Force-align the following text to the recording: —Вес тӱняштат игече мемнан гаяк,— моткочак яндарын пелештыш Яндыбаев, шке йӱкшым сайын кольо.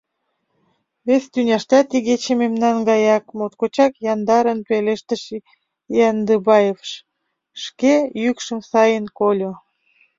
—Вес 1.07 1.23
тӱняштат 1.33 1.87
игече 1.97 2.33
мемнан 2.41 2.77
гаяк,— 2.89 3.25
моткочак 3.37 3.93
яндарын 4.13 4.59
пелештыш 4.67 5.23
Яндыбаев, 6.09 6.77
шке 7.63 7.93
йӱкшым 8.23 8.59
сайын 8.71 9.05
кольо. 9.17 9.51